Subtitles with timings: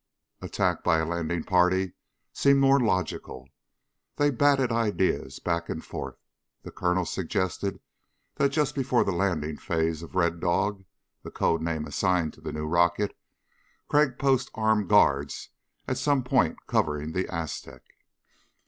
[0.41, 1.93] Attack by a landing party
[2.33, 3.47] seemed more logical.
[4.15, 6.17] They batted ideas back and forth.
[6.63, 7.79] The Colonel suggested
[8.37, 10.85] that just before the landing phase of Red Dog
[11.21, 13.15] the code name assigned the new rocket
[13.87, 15.49] Crag post armed guards
[15.87, 17.83] at some point covering the Aztec.